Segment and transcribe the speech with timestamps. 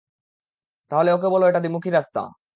[0.91, 2.21] তাহলে ওকে বলো এটা দ্বিমুখী রাস্তা।